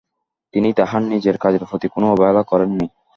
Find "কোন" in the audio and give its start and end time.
1.87-2.03